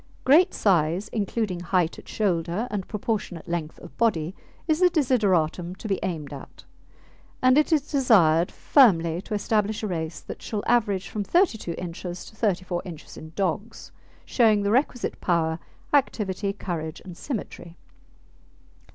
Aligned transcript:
Great 0.23 0.51
size, 0.51 1.09
including 1.09 1.59
height 1.59 1.99
at 1.99 2.07
shoulder 2.09 2.67
and 2.71 2.87
proportionate 2.87 3.47
length 3.47 3.77
of 3.81 3.95
body, 3.97 4.33
is 4.67 4.79
the 4.79 4.89
desideratum 4.89 5.75
to 5.75 5.87
be 5.87 5.99
aimed 6.01 6.33
at, 6.33 6.63
and 7.39 7.55
it 7.55 7.71
is 7.71 7.91
desired 7.91 8.51
firmly 8.51 9.21
to 9.21 9.35
establish 9.35 9.83
a 9.83 9.87
race 9.87 10.19
that 10.19 10.41
shall 10.41 10.63
average 10.65 11.07
from 11.07 11.23
32 11.23 11.75
inches 11.77 12.25
to 12.25 12.35
34 12.35 12.81
inches 12.83 13.15
in 13.15 13.31
dogs, 13.35 13.91
showing 14.25 14.63
the 14.63 14.71
requisite 14.71 15.21
power, 15.21 15.59
activity, 15.93 16.51
courage, 16.51 16.99
and 17.05 17.15
symmetry. 17.15 17.77